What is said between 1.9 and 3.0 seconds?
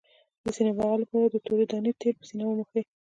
تېل په سینه ومښئ